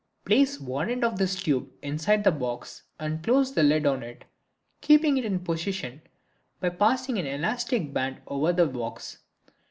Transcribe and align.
Place 0.25 0.59
one 0.59 0.89
end 0.89 1.03
of 1.03 1.19
this 1.19 1.35
tube 1.35 1.69
inside 1.83 2.23
the 2.23 2.31
box 2.31 2.81
and 2.99 3.23
close 3.23 3.53
the 3.53 3.61
lid 3.61 3.85
on 3.85 4.01
it, 4.01 4.25
keeping 4.81 5.15
it 5.17 5.25
in 5.25 5.37
position 5.41 6.01
by 6.59 6.69
passing 6.69 7.19
an 7.19 7.27
elastic 7.27 7.93
band 7.93 8.17
over 8.25 8.51
the 8.51 8.65
box. 8.65 9.19